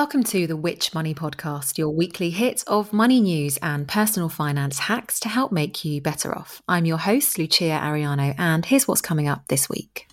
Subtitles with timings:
[0.00, 4.78] Welcome to the Which Money Podcast, your weekly hit of money news and personal finance
[4.78, 6.62] hacks to help make you better off.
[6.66, 10.08] I'm your host, Lucia Ariano, and here's what's coming up this week.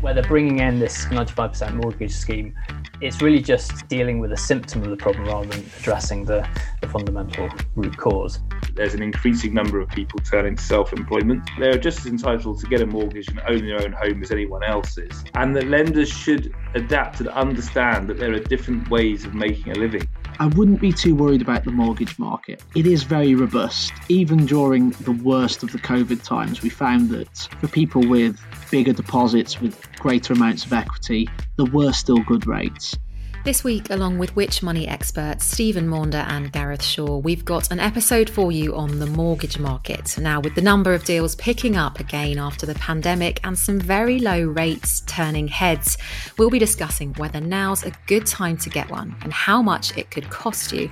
[0.00, 2.54] Where they're bringing in this 95% mortgage scheme,
[3.02, 6.48] it's really just dealing with a symptom of the problem rather than addressing the,
[6.80, 8.38] the fundamental root cause
[8.74, 11.48] there's an increasing number of people turning to self employment.
[11.58, 14.62] They're just as entitled to get a mortgage and own their own home as anyone
[14.62, 15.24] else is.
[15.34, 19.74] And that lenders should adapt and understand that there are different ways of making a
[19.74, 20.08] living.
[20.42, 22.64] I wouldn't be too worried about the mortgage market.
[22.74, 23.92] It is very robust.
[24.08, 27.28] Even during the worst of the COVID times, we found that
[27.60, 32.98] for people with bigger deposits, with greater amounts of equity, there were still good rates.
[33.44, 37.80] This week, along with Which Money experts Stephen Maunder and Gareth Shaw, we've got an
[37.80, 40.16] episode for you on the mortgage market.
[40.16, 44.20] Now, with the number of deals picking up again after the pandemic and some very
[44.20, 45.98] low rates turning heads,
[46.38, 50.12] we'll be discussing whether now's a good time to get one and how much it
[50.12, 50.88] could cost you,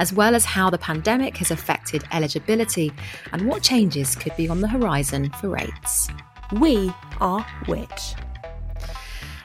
[0.00, 2.92] as well as how the pandemic has affected eligibility
[3.30, 6.08] and what changes could be on the horizon for rates.
[6.50, 8.16] We are Which.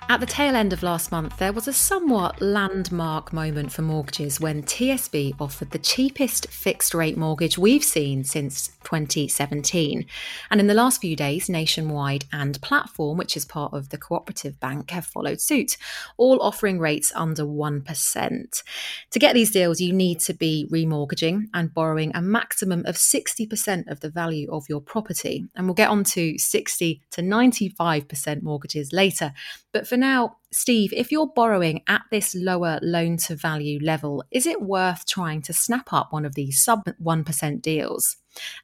[0.10, 4.40] At the tail end of last month, there was a somewhat landmark moment for mortgages
[4.40, 10.06] when TSB offered the cheapest fixed rate mortgage we've seen since 2017.
[10.50, 14.62] And in the last few days, Nationwide and Platform, which is part of the Cooperative
[14.62, 15.76] Bank, have followed suit,
[16.16, 18.64] all offering rates under 1%.
[19.12, 23.92] To get these deals, you need to be remortgaging and borrowing a maximum of 60%
[23.92, 25.46] of the value of your property.
[25.56, 29.34] And we'll get on to 60 to 95% mortgages later.
[29.74, 34.46] But for now, Steve, if you're borrowing at this lower loan to value level, is
[34.46, 38.16] it worth trying to snap up one of these sub 1% deals?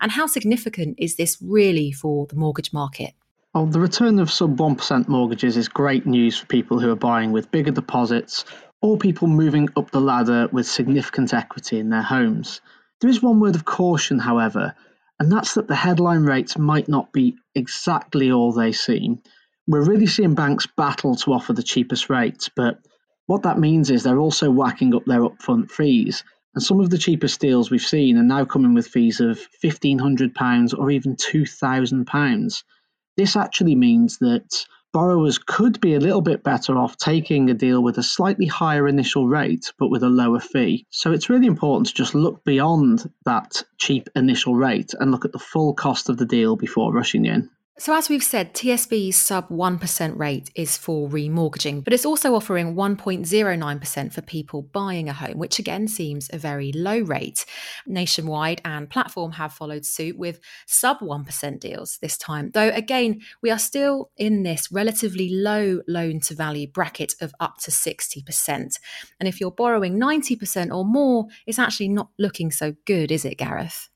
[0.02, 3.14] And how significant is this really for the mortgage market?
[3.54, 7.32] Well, the return of sub 1% mortgages is great news for people who are buying
[7.32, 8.46] with bigger deposits
[8.82, 12.62] or people moving up the ladder with significant equity in their homes.
[13.00, 14.74] There is one word of caution, however,
[15.20, 19.22] and that's that the headline rates might not be exactly all they seem.
[19.68, 22.80] We're really seeing banks battle to offer the cheapest rates, but
[23.28, 26.24] what that means is they're also whacking up their upfront fees.
[26.56, 30.78] And some of the cheapest deals we've seen are now coming with fees of £1,500
[30.78, 32.64] or even £2,000.
[33.18, 37.82] This actually means that borrowers could be a little bit better off taking a deal
[37.82, 40.86] with a slightly higher initial rate but with a lower fee.
[40.92, 45.32] So it's really important to just look beyond that cheap initial rate and look at
[45.32, 47.50] the full cost of the deal before rushing in.
[47.80, 52.76] So, as we've said, TSB's sub 1% rate is for remortgaging, but it's also offering
[52.76, 57.48] 1.09% for people buying a home, which again seems a very low rate.
[57.88, 63.50] Nationwide and Platform have followed suit with sub 1% deals this time, though again, we
[63.50, 68.80] are still in this relatively low loan to value bracket of up to 60%.
[69.20, 73.40] And if you're borrowing 90% or more, it's actually not looking so good, is it,
[73.40, 73.90] Gareth?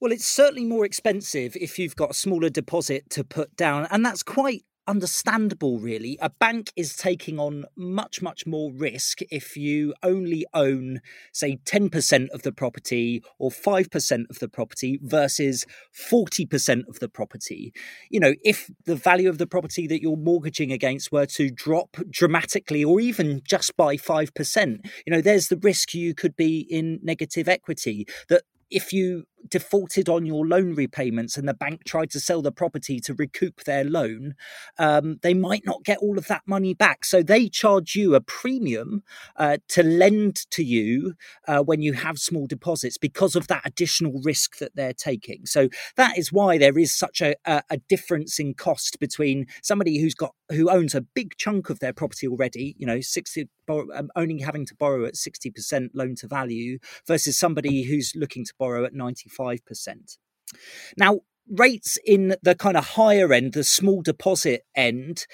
[0.00, 4.04] Well, it's certainly more expensive if you've got a smaller deposit to put down, and
[4.04, 6.18] that's quite understandable, really.
[6.20, 11.00] A bank is taking on much, much more risk if you only own,
[11.32, 15.64] say, 10% of the property or 5% of the property versus
[16.10, 17.72] 40% of the property.
[18.10, 21.96] You know, if the value of the property that you're mortgaging against were to drop
[22.10, 27.00] dramatically or even just by 5%, you know, there's the risk you could be in
[27.02, 32.20] negative equity that if you defaulted on your loan repayments and the bank tried to
[32.20, 34.34] sell the property to recoup their loan,
[34.78, 37.04] um, they might not get all of that money back.
[37.04, 39.02] So they charge you a premium
[39.36, 41.14] uh, to lend to you
[41.46, 45.46] uh, when you have small deposits because of that additional risk that they're taking.
[45.46, 50.00] So that is why there is such a, a, a difference in cost between somebody
[50.00, 54.10] who's got who owns a big chunk of their property already, you know, 60 um,
[54.16, 58.84] only having to borrow at 60% loan to value versus somebody who's looking to borrow
[58.84, 60.18] at 95 5%.
[60.96, 65.26] Now, rates in the kind of higher end, the small deposit end,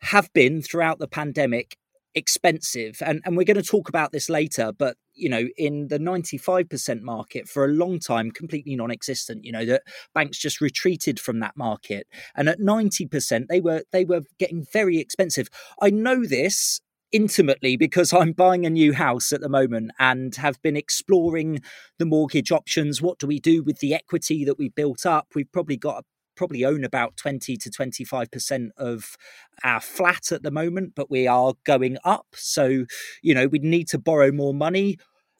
[0.00, 1.76] have been throughout the pandemic
[2.14, 5.98] expensive and and we're going to talk about this later but you know in the
[5.98, 9.82] 95% market for a long time completely non-existent you know that
[10.14, 14.98] banks just retreated from that market and at 90% they were they were getting very
[14.98, 15.48] expensive
[15.82, 16.80] i know this
[17.12, 21.60] intimately because I'm buying a new house at the moment and have been exploring
[21.98, 23.00] the mortgage options.
[23.00, 25.28] What do we do with the equity that we built up?
[25.34, 26.04] We've probably got
[26.38, 29.16] probably own about 20 to 25% of
[29.64, 32.28] our flat at the moment, but we are going up.
[32.34, 32.86] So,
[33.20, 34.96] you know, we need to borrow more money.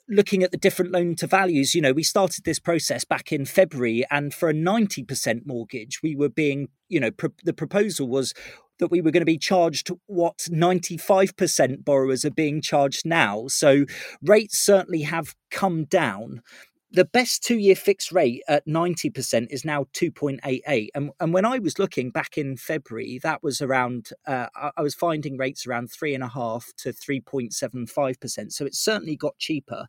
[0.08, 3.44] Looking at the different loan to values, you know, we started this process back in
[3.44, 8.34] February, and for a 90% mortgage, we were being, you know, pro- the proposal was
[8.78, 13.46] that we were going to be charged what 95% borrowers are being charged now.
[13.48, 13.84] So
[14.22, 16.42] rates certainly have come down.
[16.90, 21.58] The best two year fixed rate at 90% is now 2.88 and, and when i
[21.58, 26.64] was looking back in february that was around uh, i was finding rates around 3.5
[26.78, 29.86] to 3.75% so it's certainly got cheaper.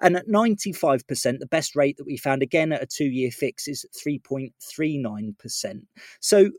[0.00, 3.68] And at 95% the best rate that we found again at a two year fix
[3.68, 5.82] is 3.39%
[6.20, 6.50] so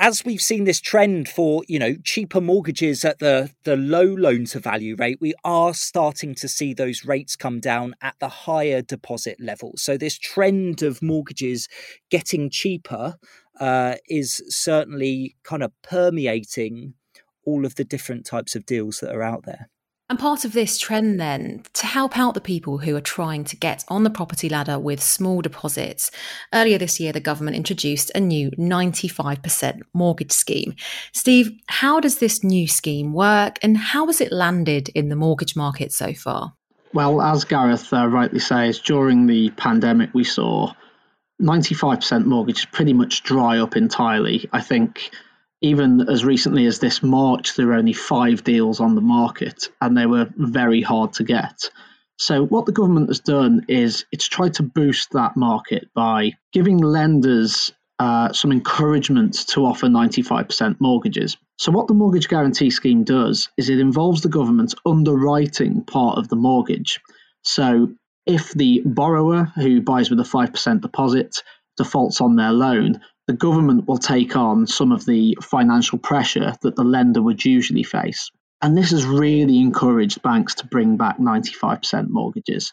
[0.00, 4.46] as we've seen this trend for you know cheaper mortgages at the the low loan
[4.46, 8.80] to value rate we are starting to see those rates come down at the higher
[8.80, 9.72] deposit level.
[9.76, 11.68] So this trend of mortgages
[12.10, 13.16] getting cheaper
[13.60, 16.94] uh, is certainly kind of permeating
[17.44, 19.68] all of the different types of deals that are out there
[20.10, 23.56] and part of this trend, then, to help out the people who are trying to
[23.56, 26.10] get on the property ladder with small deposits,
[26.52, 30.74] earlier this year the government introduced a new 95% mortgage scheme.
[31.12, 35.54] Steve, how does this new scheme work and how has it landed in the mortgage
[35.54, 36.54] market so far?
[36.92, 40.72] Well, as Gareth uh, rightly says, during the pandemic, we saw
[41.40, 44.50] 95% mortgages pretty much dry up entirely.
[44.52, 45.12] I think
[45.62, 49.96] even as recently as this March, there were only five deals on the market and
[49.96, 51.70] they were very hard to get.
[52.18, 56.78] So, what the government has done is it's tried to boost that market by giving
[56.78, 61.36] lenders uh, some encouragement to offer 95% mortgages.
[61.58, 66.28] So, what the mortgage guarantee scheme does is it involves the government underwriting part of
[66.28, 67.00] the mortgage.
[67.42, 67.88] So,
[68.26, 71.42] if the borrower who buys with a 5% deposit
[71.76, 76.76] defaults on their loan, the government will take on some of the financial pressure that
[76.76, 78.30] the lender would usually face.
[78.62, 82.72] And this has really encouraged banks to bring back 95% mortgages.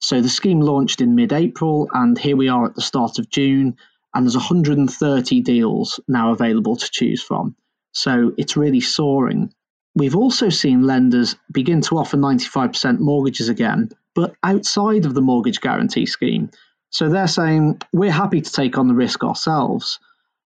[0.00, 3.30] So the scheme launched in mid April, and here we are at the start of
[3.30, 3.76] June,
[4.14, 7.56] and there's 130 deals now available to choose from.
[7.92, 9.52] So it's really soaring.
[9.96, 15.60] We've also seen lenders begin to offer 95% mortgages again, but outside of the mortgage
[15.60, 16.50] guarantee scheme.
[16.94, 19.98] So they're saying we're happy to take on the risk ourselves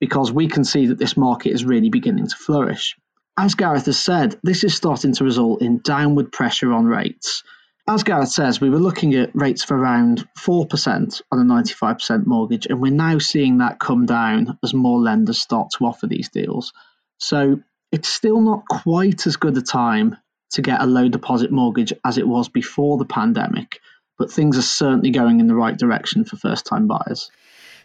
[0.00, 2.96] because we can see that this market is really beginning to flourish.
[3.38, 7.42] As Gareth has said, this is starting to result in downward pressure on rates.
[7.86, 12.64] As Gareth says, we were looking at rates of around 4% on a 95% mortgage,
[12.64, 16.72] and we're now seeing that come down as more lenders start to offer these deals.
[17.18, 17.60] So
[17.92, 20.16] it's still not quite as good a time
[20.52, 23.80] to get a low deposit mortgage as it was before the pandemic,
[24.20, 27.30] but things are certainly going in the right direction for first time buyers.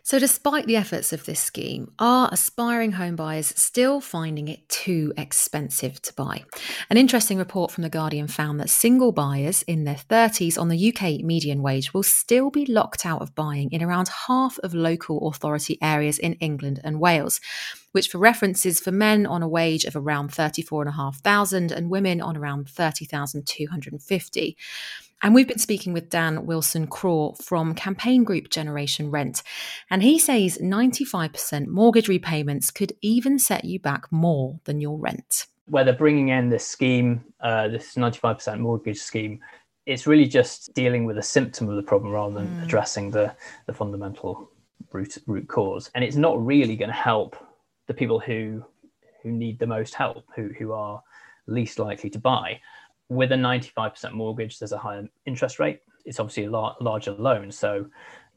[0.04, 5.14] So, despite the efforts of this scheme, are aspiring home buyers still finding it too
[5.18, 6.44] expensive to buy?
[6.92, 10.94] An interesting report from The Guardian found that single buyers in their 30s on the
[10.94, 15.28] UK median wage will still be locked out of buying in around half of local
[15.30, 17.40] authority areas in England and Wales
[17.96, 22.36] which for reference is for men on a wage of around 34,500 and women on
[22.36, 24.58] around 30,250.
[25.22, 29.42] And we've been speaking with Dan Wilson Craw from campaign group Generation Rent.
[29.90, 35.48] And he says 95% mortgage repayments could even set you back more than your rent.
[35.68, 39.40] Where they're bringing in this scheme, uh, this 95% mortgage scheme,
[39.86, 42.64] it's really just dealing with a symptom of the problem rather than mm.
[42.64, 43.34] addressing the,
[43.66, 44.52] the fundamental
[44.92, 45.90] root, root cause.
[45.96, 47.36] And it's not really going to help
[47.88, 48.64] the people who
[49.26, 51.02] who need the most help, who, who are
[51.48, 52.60] least likely to buy
[53.10, 55.82] with a 95% mortgage, there's a higher interest rate.
[56.06, 57.52] It's obviously a lar- larger loan.
[57.52, 57.88] So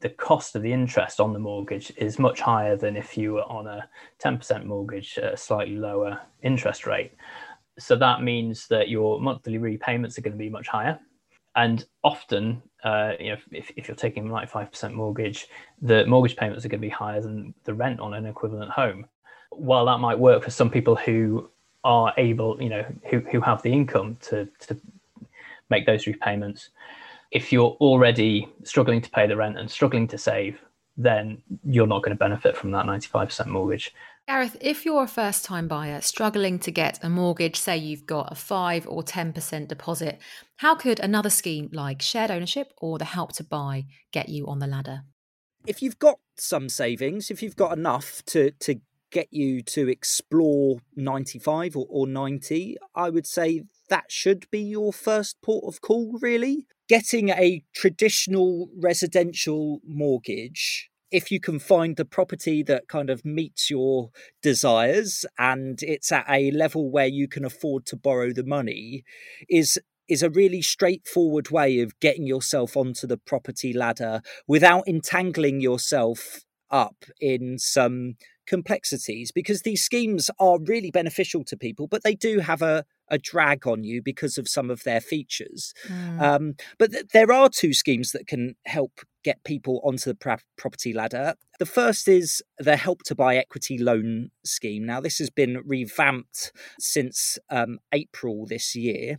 [0.01, 3.43] the cost of the interest on the mortgage is much higher than if you were
[3.43, 3.87] on a
[4.19, 7.13] 10% mortgage, a slightly lower interest rate.
[7.77, 10.99] So that means that your monthly repayments are going to be much higher.
[11.55, 15.47] And often, uh, you know, if, if you're taking a 95% mortgage,
[15.81, 19.05] the mortgage payments are going to be higher than the rent on an equivalent home.
[19.51, 21.49] While that might work for some people who
[21.83, 24.79] are able, you know, who, who have the income to, to
[25.69, 26.69] make those repayments.
[27.31, 30.59] If you're already struggling to pay the rent and struggling to save,
[30.97, 33.93] then you're not going to benefit from that 95% mortgage.
[34.27, 38.31] Gareth, if you're a first time buyer struggling to get a mortgage, say you've got
[38.31, 40.19] a 5 or 10% deposit,
[40.57, 44.59] how could another scheme like shared ownership or the help to buy get you on
[44.59, 45.03] the ladder?
[45.65, 48.79] If you've got some savings, if you've got enough to, to
[49.11, 54.93] get you to explore 95 or, or 90, I would say that should be your
[54.93, 56.67] first port of call, really.
[56.87, 63.69] Getting a traditional residential mortgage if you can find the property that kind of meets
[63.69, 64.11] your
[64.41, 69.03] desires and it's at a level where you can afford to borrow the money
[69.49, 75.61] is is a really straightforward way of getting yourself onto the property ladder without entangling
[75.61, 78.15] yourself up in some
[78.49, 83.17] complexities because these schemes are really beneficial to people but they do have a a
[83.17, 85.73] drag on you because of some of their features.
[85.87, 86.21] Mm.
[86.21, 90.39] Um, but th- there are two schemes that can help get people onto the pra-
[90.57, 91.35] property ladder.
[91.59, 94.85] The first is the Help to Buy Equity Loan Scheme.
[94.85, 99.17] Now, this has been revamped since um, April this year.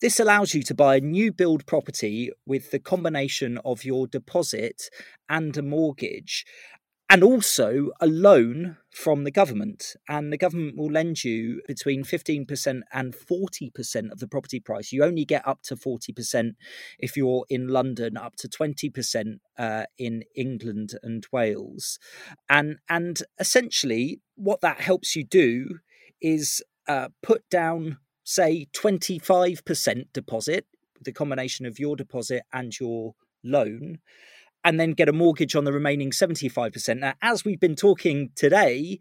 [0.00, 4.90] This allows you to buy a new build property with the combination of your deposit
[5.28, 6.44] and a mortgage
[7.08, 9.96] and also a loan from the government.
[10.08, 14.92] And the government will lend you between 15% and 40% of the property price.
[14.92, 16.52] You only get up to 40%
[16.98, 21.98] if you're in London, up to 20% uh, in England and Wales.
[22.48, 25.80] And, and essentially, what that helps you do
[26.20, 30.66] is uh, put down, say, 25% deposit,
[31.00, 33.98] the combination of your deposit and your loan
[34.64, 36.98] and then get a mortgage on the remaining 75%.
[36.98, 38.98] Now, as we've been talking today,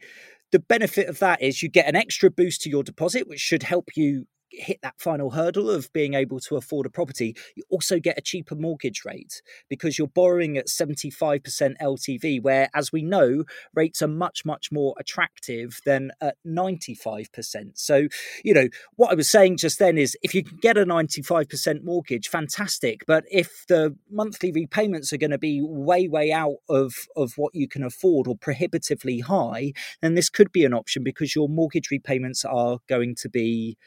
[0.52, 3.64] the benefit of that is you get an extra boost to your deposit, which should
[3.64, 8.00] help you hit that final hurdle of being able to afford a property, you also
[8.00, 11.42] get a cheaper mortgage rate because you're borrowing at 75%
[11.82, 13.44] LTV, where, as we know,
[13.74, 17.72] rates are much, much more attractive than at 95%.
[17.76, 18.08] So,
[18.44, 21.84] you know, what I was saying just then is if you can get a 95%
[21.84, 23.04] mortgage, fantastic.
[23.08, 27.56] But if the monthly repayments are going to be way, way out of, of what
[27.56, 31.90] you can afford or prohibitively high, then this could be an option because your mortgage
[31.92, 33.78] repayments are going to be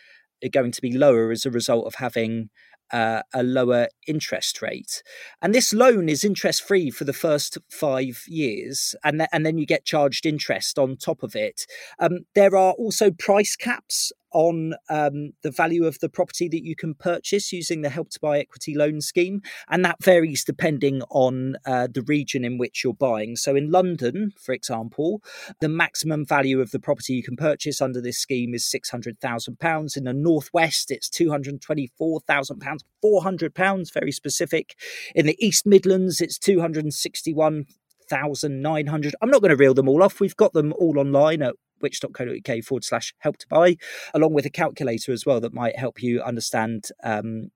[0.50, 2.50] going to be lower as a result of having
[2.92, 5.02] uh, a lower interest rate.
[5.42, 9.58] And this loan is interest free for the first five years, and, th- and then
[9.58, 11.66] you get charged interest on top of it.
[11.98, 16.76] Um, there are also price caps on um, the value of the property that you
[16.76, 21.56] can purchase using the Help to Buy Equity Loan Scheme, and that varies depending on
[21.64, 23.36] uh, the region in which you're buying.
[23.36, 25.22] So, in London, for example,
[25.60, 29.20] the maximum value of the property you can purchase under this scheme is six hundred
[29.20, 29.96] thousand pounds.
[29.96, 34.76] In the northwest, it's two hundred twenty-four thousand pounds, four hundred pounds, very specific.
[35.14, 37.66] In the East Midlands, it's two hundred sixty-one
[38.10, 39.14] thousand nine hundred.
[39.22, 40.20] I'm not going to reel them all off.
[40.20, 43.76] We've got them all online at which.co.uk forward slash help to buy,
[44.12, 47.50] along with a calculator as well that might help you understand um,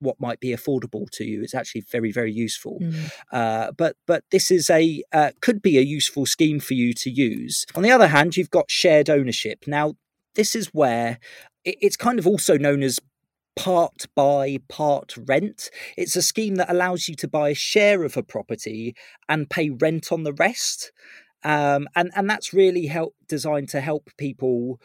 [0.00, 1.42] what might be affordable to you.
[1.42, 2.78] It's actually very, very useful.
[2.80, 3.10] Mm.
[3.32, 7.10] Uh, but but this is a uh, could be a useful scheme for you to
[7.10, 7.64] use.
[7.74, 9.64] On the other hand, you've got shared ownership.
[9.66, 9.94] Now,
[10.34, 11.18] this is where
[11.64, 13.00] it's kind of also known as
[13.56, 15.70] part buy, part rent.
[15.96, 18.94] It's a scheme that allows you to buy a share of a property
[19.28, 20.92] and pay rent on the rest
[21.44, 24.80] um, and and that's really help designed to help people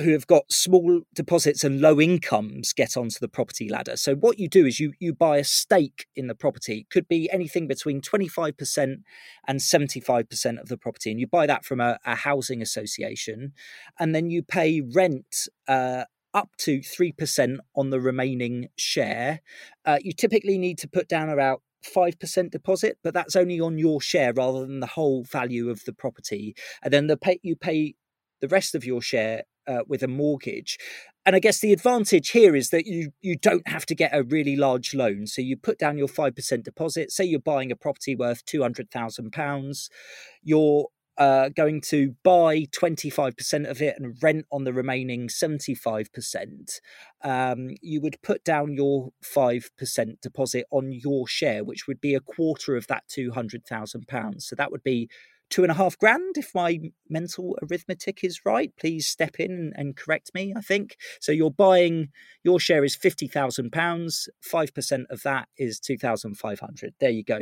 [0.00, 3.96] who have got small deposits and low incomes get onto the property ladder.
[3.96, 6.80] So what you do is you you buy a stake in the property.
[6.80, 9.02] It could be anything between 25%
[9.46, 11.10] and 75% of the property.
[11.10, 13.52] And you buy that from a, a housing association.
[13.98, 19.40] And then you pay rent uh, up to 3% on the remaining share.
[19.86, 24.00] Uh, you typically need to put down about 5% deposit, but that's only on your
[24.00, 26.54] share rather than the whole value of the property.
[26.82, 27.94] And then the pay, you pay
[28.40, 30.78] the rest of your share uh, with a mortgage.
[31.26, 34.22] And I guess the advantage here is that you you don't have to get a
[34.22, 35.26] really large loan.
[35.26, 37.10] So you put down your five percent deposit.
[37.10, 39.88] Say you're buying a property worth two hundred thousand pounds.
[40.42, 46.80] Your uh, going to buy 25% of it and rent on the remaining 75%,
[47.22, 52.20] um, you would put down your 5% deposit on your share, which would be a
[52.20, 54.42] quarter of that £200,000.
[54.42, 55.08] So that would be
[55.50, 58.72] two and a half grand, if my mental arithmetic is right.
[58.78, 60.96] Please step in and correct me, I think.
[61.20, 62.08] So you're buying,
[62.42, 64.28] your share is £50,000.
[64.52, 67.40] 5% of that is 2500 There you go.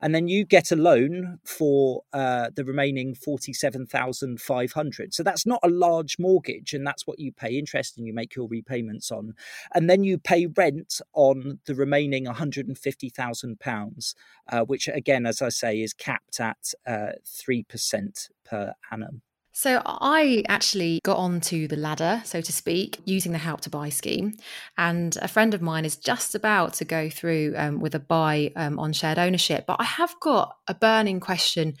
[0.00, 5.68] And then you get a loan for uh, the remaining 47500 So that's not a
[5.68, 9.34] large mortgage, and that's what you pay interest and you make your repayments on.
[9.74, 14.14] And then you pay rent on the remaining £150,000,
[14.48, 17.12] uh, which, again, as I say, is capped at uh,
[17.48, 19.22] 3% per annum.
[19.56, 23.88] So I actually got onto the ladder, so to speak, using the Help to Buy
[23.88, 24.34] scheme,
[24.76, 28.50] and a friend of mine is just about to go through um, with a buy
[28.56, 29.64] um, on shared ownership.
[29.64, 31.74] But I have got a burning question: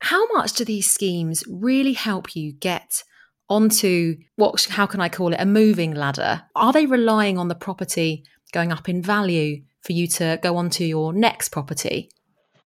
[0.00, 3.04] How much do these schemes really help you get
[3.48, 4.66] onto what?
[4.68, 5.40] How can I call it?
[5.40, 6.42] A moving ladder?
[6.56, 10.82] Are they relying on the property going up in value for you to go onto
[10.82, 12.10] your next property?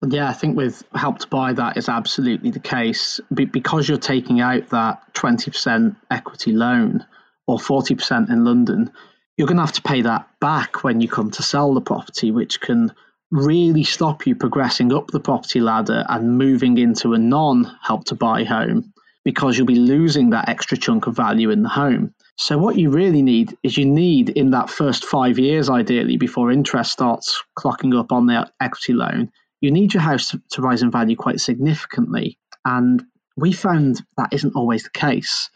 [0.08, 3.20] Yeah, I think with Help to Buy, that is absolutely the case.
[3.34, 7.06] Be- because you're taking out that 20% equity loan
[7.46, 8.92] or 40% in London,
[9.38, 12.32] you're going to have to pay that back when you come to sell the property,
[12.32, 12.92] which can
[13.30, 18.16] really stop you progressing up the property ladder and moving into a non Help to
[18.16, 18.94] Buy home
[19.24, 22.14] because you'll be losing that extra chunk of value in the home.
[22.38, 26.52] So, what you really need is you need in that first five years, ideally, before
[26.52, 29.32] interest starts clocking up on the equity loan,
[29.62, 32.38] you need your house to, rise in value quite significantly.
[32.66, 33.04] And
[33.38, 35.50] we found that isn't always the case.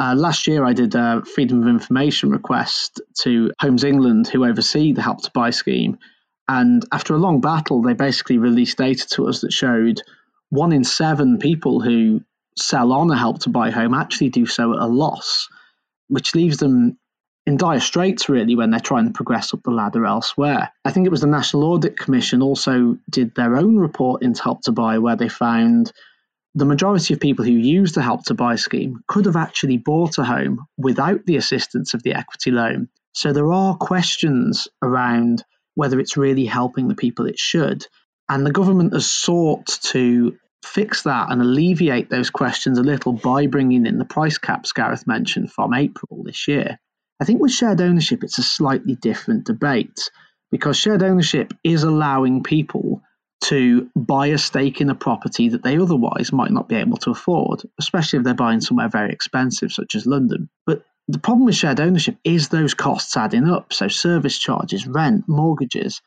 [0.00, 4.92] Uh, last year, I did a freedom of information request to Homes England, who oversee
[4.92, 5.98] the Help to Buy scheme.
[6.48, 10.02] And after a long battle, they basically released data to us that showed
[10.50, 12.22] one in seven people who
[12.58, 15.48] sell on a Help to Buy home actually do so at a loss,
[16.08, 16.98] which leaves them
[17.46, 20.72] in dire straits, really, when they're trying to progress up the ladder elsewhere.
[20.84, 24.62] I think it was the National Audit Commission also did their own report into Help
[24.62, 25.92] to Buy, where they found
[26.54, 30.18] the majority of people who use the Help to Buy scheme could have actually bought
[30.18, 32.88] a home without the assistance of the equity loan.
[33.12, 37.86] So there are questions around whether it's really helping the people it should.
[38.28, 43.46] And the government has sought to fix that and alleviate those questions a little by
[43.46, 46.78] bringing in the price caps Gareth mentioned from April this year.
[47.20, 50.10] I think with shared ownership, it's a slightly different debate
[50.50, 53.02] because shared ownership is allowing people
[53.44, 57.10] to buy a stake in a property that they otherwise might not be able to
[57.10, 60.48] afford, especially if they're buying somewhere very expensive, such as London.
[60.66, 63.72] But the problem with shared ownership is those costs adding up.
[63.72, 66.00] So, service charges, rent, mortgages.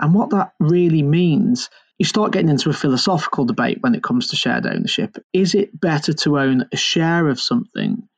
[0.00, 4.28] And what that really means, you start getting into a philosophical debate when it comes
[4.28, 5.16] to shared ownership.
[5.32, 8.08] Is it better to own a share of something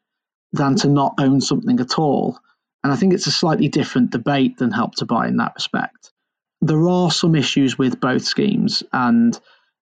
[0.52, 2.38] than to not own something at all.
[2.84, 6.12] And I think it's a slightly different debate than Help to Buy in that respect.
[6.60, 9.38] There are some issues with both schemes, and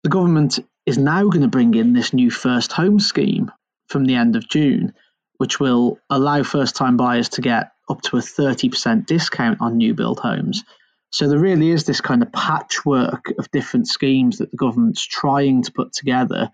[0.03, 3.51] the government is now going to bring in this new first home scheme
[3.89, 4.93] from the end of June,
[5.39, 9.95] which will allow first time buyers to get up to a 30% discount on new
[9.95, 10.65] build homes.
[11.11, 15.63] So there really is this kind of patchwork of different schemes that the government's trying
[15.63, 16.51] to put together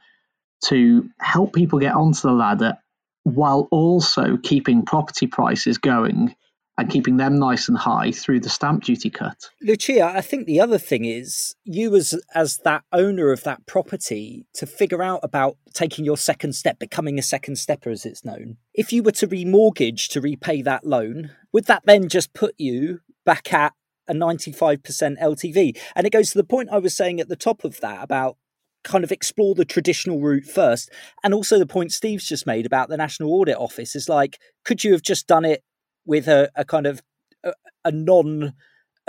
[0.67, 2.77] to help people get onto the ladder
[3.25, 6.35] while also keeping property prices going
[6.81, 9.51] and keeping them nice and high through the stamp duty cut.
[9.61, 14.47] Lucia, I think the other thing is you as as that owner of that property
[14.55, 18.57] to figure out about taking your second step, becoming a second stepper as it's known.
[18.73, 23.01] If you were to remortgage to repay that loan, would that then just put you
[23.27, 23.75] back at
[24.09, 24.81] a 95%
[25.21, 25.79] LTV?
[25.95, 28.39] And it goes to the point I was saying at the top of that about
[28.85, 30.91] kind of explore the traditional route first.
[31.23, 34.85] And also the point Steve's just made about the National Audit Office is like, could
[34.85, 35.63] you have just done it
[36.07, 37.03] with a, a kind of
[37.45, 37.53] a,
[37.85, 38.55] a non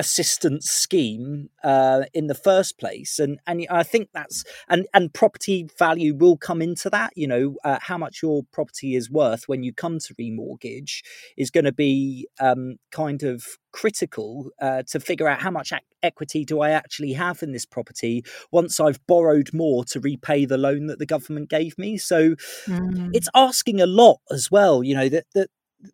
[0.02, 5.70] assistance scheme uh, in the first place, and and I think that's and and property
[5.78, 7.14] value will come into that.
[7.16, 11.04] You know, uh, how much your property is worth when you come to remortgage
[11.38, 16.44] is going to be um, kind of critical uh, to figure out how much equity
[16.44, 20.88] do I actually have in this property once I've borrowed more to repay the loan
[20.88, 21.98] that the government gave me.
[21.98, 22.36] So
[22.66, 23.10] mm.
[23.14, 24.84] it's asking a lot as well.
[24.84, 25.50] You know that that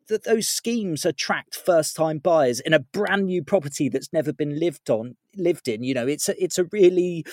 [0.10, 4.60] that those schemes attract first time buyers in a brand new property that's never been
[4.60, 7.26] lived on lived in you know it's a, it's a really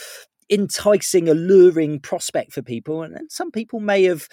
[0.51, 4.29] enticing alluring prospect for people and, some people may have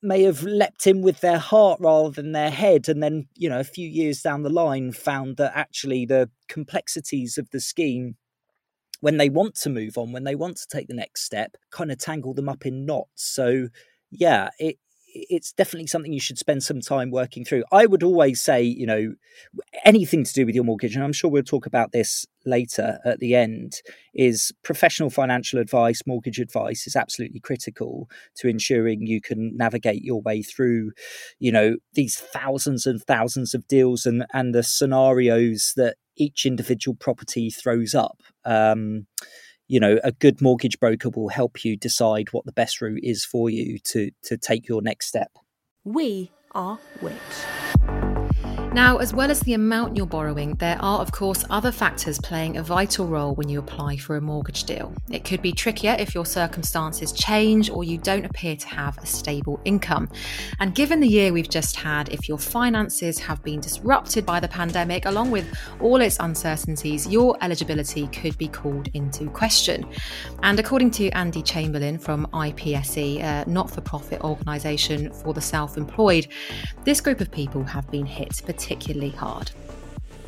[0.00, 3.60] may have leapt in with their heart rather than their head and then you know
[3.60, 8.16] a few years down the line found that actually the complexities of the scheme
[9.00, 11.90] when they want to move on when they want to take the next step kind
[11.90, 13.24] of tangle them up in knots.
[13.24, 13.68] So
[14.10, 14.78] yeah it
[15.28, 17.64] it's definitely something you should spend some time working through.
[17.72, 19.14] I would always say, you know,
[19.84, 23.18] anything to do with your mortgage, and I'm sure we'll talk about this later at
[23.18, 23.74] the end,
[24.14, 30.20] is professional financial advice, mortgage advice is absolutely critical to ensuring you can navigate your
[30.22, 30.92] way through,
[31.38, 36.96] you know, these thousands and thousands of deals and and the scenarios that each individual
[36.96, 38.22] property throws up.
[38.44, 39.06] Um,
[39.68, 43.24] you know a good mortgage broker will help you decide what the best route is
[43.24, 45.30] for you to to take your next step.
[45.84, 47.14] We are which
[48.78, 52.58] now, as well as the amount you're borrowing, there are, of course, other factors playing
[52.58, 54.94] a vital role when you apply for a mortgage deal.
[55.10, 59.04] It could be trickier if your circumstances change or you don't appear to have a
[59.06, 60.08] stable income.
[60.60, 64.46] And given the year we've just had, if your finances have been disrupted by the
[64.46, 69.84] pandemic, along with all its uncertainties, your eligibility could be called into question.
[70.44, 75.76] And according to Andy Chamberlain from IPSE, a not for profit organisation for the self
[75.76, 76.28] employed,
[76.84, 78.67] this group of people have been hit particularly
[79.16, 79.50] hard?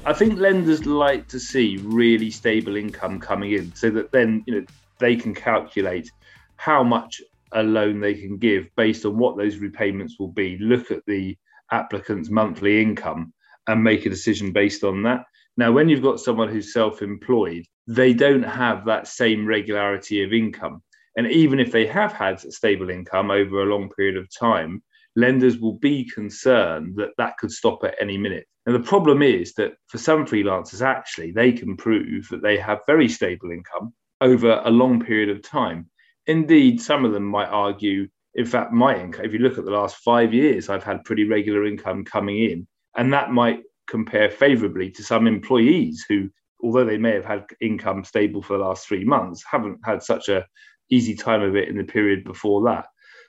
[0.05, 4.55] I think lenders like to see really stable income coming in so that then you
[4.55, 4.67] know
[4.99, 6.11] they can calculate
[6.57, 7.21] how much
[7.53, 10.57] a loan they can give based on what those repayments will be.
[10.59, 11.37] Look at the
[11.71, 13.33] applicant's monthly income
[13.67, 15.25] and make a decision based on that.
[15.57, 20.81] Now when you've got someone who's self-employed they don't have that same regularity of income.
[21.17, 24.83] And even if they have had stable income over a long period of time
[25.17, 28.47] lenders will be concerned that that could stop at any minute.
[28.67, 32.81] And the problem is that for some freelancers, actually, they can prove that they have
[32.87, 35.91] very stable income over a long period of time.
[36.27, 39.71] Indeed, some of them might argue, in fact, my income, if you look at the
[39.71, 42.67] last five years, I've had pretty regular income coming in.
[42.97, 46.31] And that might compare favorably to some employees who,
[46.63, 50.29] although they may have had income stable for the last three months, haven't had such
[50.29, 50.47] a
[50.91, 52.87] easy time of it in the period before that.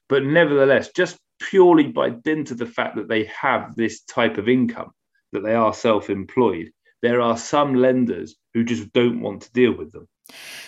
[0.10, 1.18] But nevertheless, just
[1.50, 4.92] purely by dint of the fact that they have this type of income,
[5.34, 9.76] that they are self employed, there are some lenders who just don't want to deal
[9.76, 10.08] with them.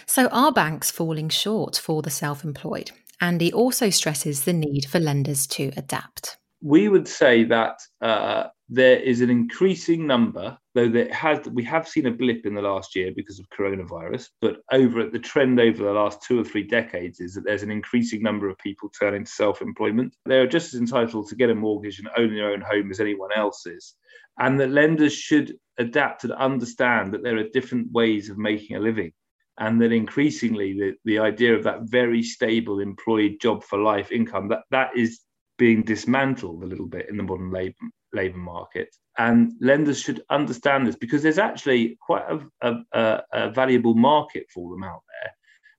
[0.06, 2.92] So, are banks falling short for the self employed?
[3.22, 6.38] Andy also stresses the need for lenders to adapt.
[6.62, 11.88] We would say that uh, there is an increasing number, though that has we have
[11.88, 15.60] seen a blip in the last year because of coronavirus, but over at the trend
[15.60, 18.90] over the last two or three decades is that there's an increasing number of people
[18.90, 20.16] turning to self-employment.
[20.26, 23.00] They are just as entitled to get a mortgage and own their own home as
[23.00, 23.96] anyone else is.
[24.40, 28.80] And that lenders should adapt and understand that there are different ways of making a
[28.80, 29.12] living.
[29.60, 34.48] And that increasingly the, the idea of that very stable employed job for life income,
[34.48, 35.20] that, that is
[35.60, 37.76] being dismantled a little bit in the modern labor
[38.14, 38.96] labour market.
[39.18, 42.24] And lenders should understand this because there's actually quite
[42.62, 45.32] a, a, a, valuable market for them out there.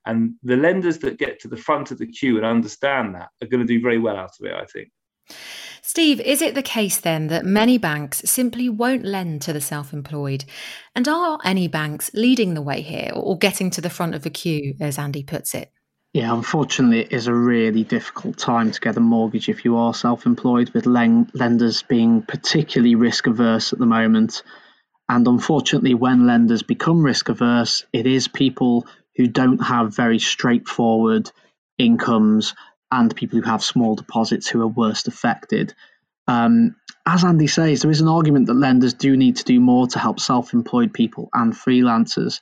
[0.06, 3.48] And the lenders that get to the front of the queue and understand that are
[3.48, 4.90] going to do very well out of it, I think.
[5.82, 9.92] Steve, is it the case then that many banks simply won't lend to the self
[9.92, 10.44] employed?
[10.94, 14.30] And are any banks leading the way here or getting to the front of the
[14.30, 15.72] queue, as Andy puts it?
[16.14, 19.92] Yeah, unfortunately, it is a really difficult time to get a mortgage if you are
[19.92, 24.44] self employed, with lenders being particularly risk averse at the moment.
[25.08, 31.32] And unfortunately, when lenders become risk averse, it is people who don't have very straightforward
[31.78, 32.54] incomes
[32.92, 35.74] and people who have small deposits who are worst affected.
[36.28, 39.88] Um, as Andy says, there is an argument that lenders do need to do more
[39.88, 42.38] to help self employed people and freelancers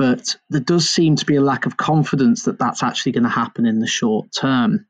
[0.00, 3.28] but there does seem to be a lack of confidence that that's actually going to
[3.28, 4.86] happen in the short term.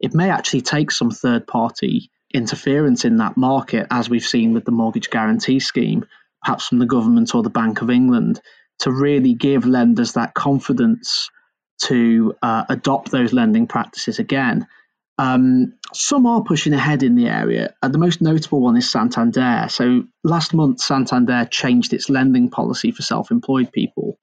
[0.00, 4.64] It may actually take some third party interference in that market, as we've seen with
[4.64, 6.06] the mortgage guarantee scheme,
[6.42, 8.40] perhaps from the government or the Bank of England,
[8.78, 11.28] to really give lenders that confidence
[11.82, 14.66] to uh, adopt those lending practices again.
[15.18, 17.74] Um, some are pushing ahead in the area.
[17.82, 19.66] Uh, the most notable one is Santander.
[19.68, 24.18] So last month, Santander changed its lending policy for self employed people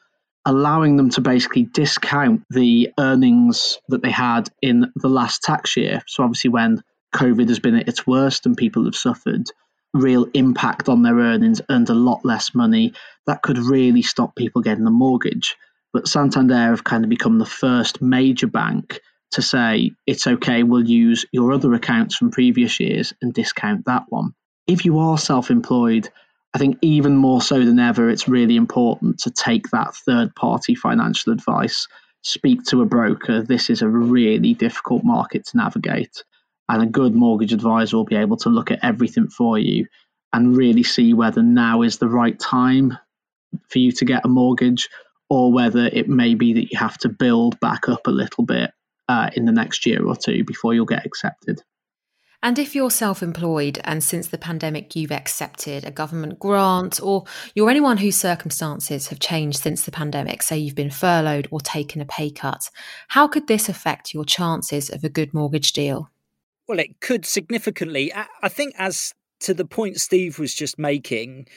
[0.45, 6.01] allowing them to basically discount the earnings that they had in the last tax year.
[6.07, 9.45] So, obviously, when COVID has been at its worst and people have suffered
[9.93, 12.93] real impact on their earnings, earned a lot less money,
[13.27, 15.55] that could really stop people getting a mortgage.
[15.93, 18.99] But Santander have kind of become the first major bank
[19.31, 24.03] to say it's okay, we'll use your other accounts from previous years and discount that
[24.09, 24.33] one.
[24.67, 26.09] If you are self employed,
[26.53, 30.75] I think even more so than ever, it's really important to take that third party
[30.75, 31.87] financial advice,
[32.23, 33.41] speak to a broker.
[33.41, 36.23] This is a really difficult market to navigate.
[36.67, 39.87] And a good mortgage advisor will be able to look at everything for you
[40.33, 42.97] and really see whether now is the right time
[43.69, 44.89] for you to get a mortgage
[45.29, 48.71] or whether it may be that you have to build back up a little bit
[49.07, 51.61] uh, in the next year or two before you'll get accepted.
[52.43, 57.25] And if you're self employed and since the pandemic you've accepted a government grant, or
[57.53, 62.01] you're anyone whose circumstances have changed since the pandemic, say you've been furloughed or taken
[62.01, 62.69] a pay cut,
[63.09, 66.09] how could this affect your chances of a good mortgage deal?
[66.67, 68.11] Well, it could significantly.
[68.41, 71.47] I think, as to the point Steve was just making,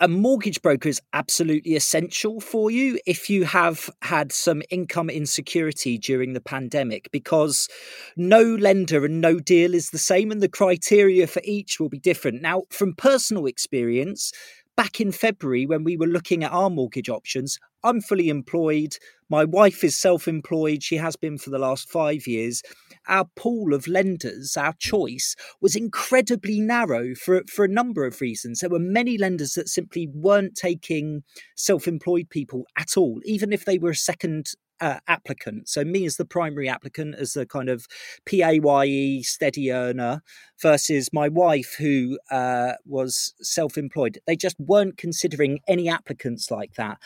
[0.00, 5.96] a mortgage broker is absolutely essential for you if you have had some income insecurity
[5.96, 7.68] during the pandemic because
[8.16, 11.98] no lender and no deal is the same and the criteria for each will be
[11.98, 12.42] different.
[12.42, 14.32] Now, from personal experience,
[14.76, 18.96] back in February when we were looking at our mortgage options, I'm fully employed.
[19.28, 20.82] My wife is self employed.
[20.82, 22.62] She has been for the last five years.
[23.08, 28.60] Our pool of lenders, our choice, was incredibly narrow for, for a number of reasons.
[28.60, 31.22] There were many lenders that simply weren't taking
[31.56, 35.68] self employed people at all, even if they were a second uh, applicant.
[35.68, 37.86] So me as the primary applicant, as the kind of
[38.26, 40.22] PAYE steady earner,
[40.60, 44.18] versus my wife who uh, was self-employed.
[44.26, 46.98] They just weren't considering any applicants like that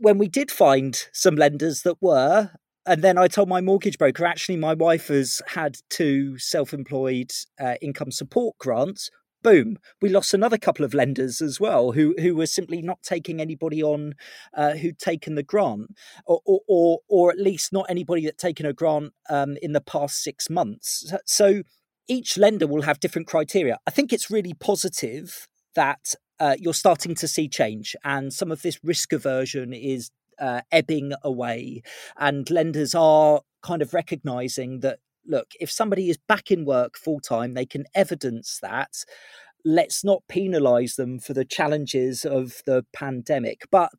[0.00, 2.50] when we did find some lenders that were,
[2.86, 7.30] and then I told my mortgage broker, actually, my wife has had two self employed
[7.60, 9.10] uh, income support grants.
[9.42, 13.40] Boom, we lost another couple of lenders as well who, who were simply not taking
[13.40, 14.14] anybody on
[14.52, 18.74] uh, who'd taken the grant, or, or, or, at least not anybody that taken a
[18.74, 21.10] grant um, in the past six months.
[21.24, 21.62] So
[22.06, 23.78] each lender will have different criteria.
[23.86, 28.60] I think it's really positive that uh, you're starting to see change, and some of
[28.60, 31.82] this risk aversion is uh, ebbing away,
[32.18, 37.20] and lenders are kind of recognizing that look, if somebody is back in work full
[37.20, 39.04] time, they can evidence that.
[39.64, 43.62] Let's not penalize them for the challenges of the pandemic.
[43.70, 43.90] But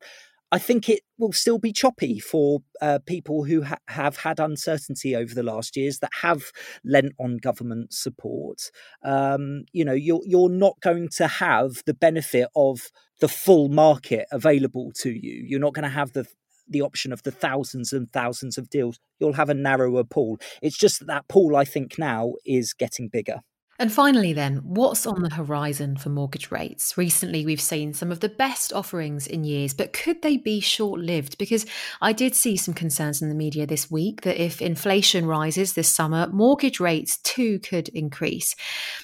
[0.52, 5.16] I think it will still be choppy for uh, people who ha- have had uncertainty
[5.16, 6.42] over the last years that have
[6.84, 8.70] lent on government support.
[9.02, 14.26] Um, you know, you're you're not going to have the benefit of the full market
[14.30, 15.42] available to you.
[15.46, 16.26] You're not going to have the
[16.68, 18.98] the option of the thousands and thousands of deals.
[19.18, 20.38] You'll have a narrower pool.
[20.60, 23.40] It's just that that pool, I think, now is getting bigger.
[23.78, 26.96] And finally, then, what's on the horizon for mortgage rates?
[26.96, 31.00] Recently, we've seen some of the best offerings in years, but could they be short
[31.00, 31.36] lived?
[31.36, 31.66] Because
[32.00, 35.88] I did see some concerns in the media this week that if inflation rises this
[35.88, 38.54] summer, mortgage rates too could increase.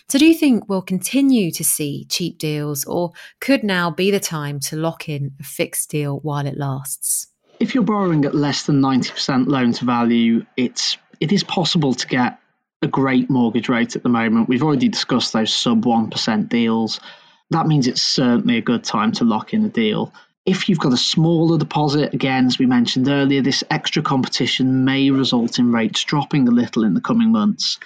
[0.08, 4.20] So, do you think we'll continue to see cheap deals, or could now be the
[4.20, 7.26] time to lock in a fixed deal while it lasts?
[7.60, 12.06] If you're borrowing at less than 90% loan to value, it's it is possible to
[12.06, 12.38] get
[12.82, 14.48] a great mortgage rate at the moment.
[14.48, 17.00] We've already discussed those sub 1% deals.
[17.50, 20.12] That means it's certainly a good time to lock in a deal.
[20.46, 25.10] If you've got a smaller deposit, again, as we mentioned earlier, this extra competition may
[25.10, 27.78] result in rates dropping a little in the coming months.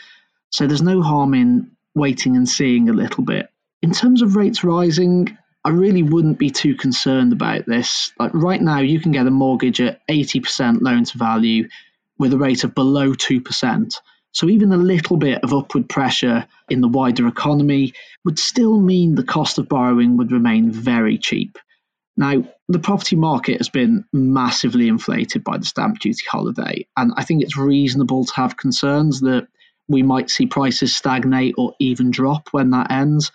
[0.50, 3.48] So there's no harm in waiting and seeing a little bit.
[3.80, 8.12] In terms of rates rising, I really wouldn't be too concerned about this.
[8.18, 11.68] Like right now, you can get a mortgage at 80% loan to value
[12.18, 13.94] with a rate of below 2%.
[14.32, 17.92] So even a little bit of upward pressure in the wider economy
[18.24, 21.58] would still mean the cost of borrowing would remain very cheap.
[22.16, 27.24] Now, the property market has been massively inflated by the stamp duty holiday, and I
[27.24, 29.48] think it's reasonable to have concerns that
[29.88, 33.30] we might see prices stagnate or even drop when that ends.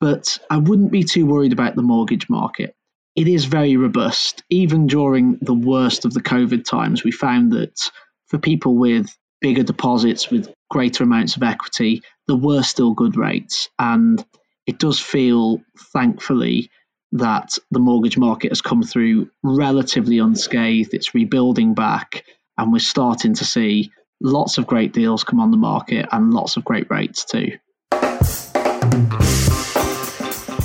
[0.00, 2.74] But I wouldn't be too worried about the mortgage market.
[3.16, 4.42] It is very robust.
[4.48, 7.90] Even during the worst of the COVID times, we found that
[8.28, 13.68] for people with bigger deposits with greater amounts of equity, there were still good rates.
[13.78, 14.24] And
[14.66, 15.60] it does feel,
[15.92, 16.70] thankfully,
[17.12, 20.94] that the mortgage market has come through relatively unscathed.
[20.94, 22.24] It's rebuilding back,
[22.56, 26.56] and we're starting to see lots of great deals come on the market and lots
[26.56, 27.58] of great rates too.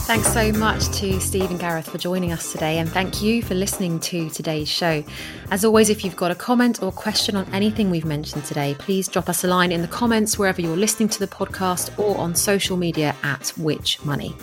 [0.05, 3.55] Thanks so much to Steve and Gareth for joining us today, and thank you for
[3.55, 5.03] listening to today's show.
[5.49, 9.07] As always, if you've got a comment or question on anything we've mentioned today, please
[9.07, 12.35] drop us a line in the comments wherever you're listening to the podcast or on
[12.35, 14.35] social media at Which Money.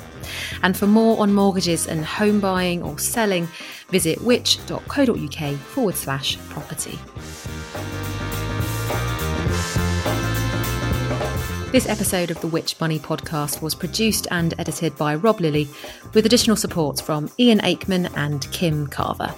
[0.65, 3.47] And for more on mortgages and home buying or selling,
[3.89, 6.99] visit which.co.uk forward slash property.
[11.73, 15.71] This episode of the Which Money podcast was produced and edited by Rob Lilly,
[16.13, 19.35] with additional support from Ian Aikman and Kim Carver.